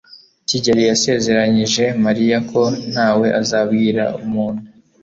[0.49, 2.61] Kigeri yasezeranyije Mariya ko
[2.91, 4.63] ntawe azabwira umuntu.